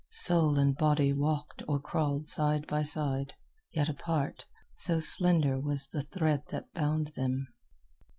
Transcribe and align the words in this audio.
Soul 0.09 0.57
and 0.57 0.75
body 0.75 1.13
walked 1.13 1.61
or 1.67 1.79
crawled 1.79 2.27
side 2.27 2.65
by 2.65 2.81
side, 2.81 3.35
yet 3.71 3.87
apart, 3.87 4.45
so 4.73 4.99
slender 4.99 5.59
was 5.59 5.89
the 5.89 6.01
thread 6.01 6.41
that 6.49 6.73
bound 6.73 7.09
them. 7.15 7.45